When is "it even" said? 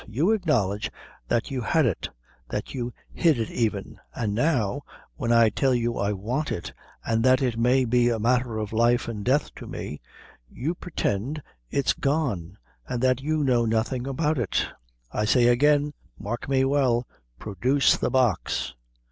3.37-3.99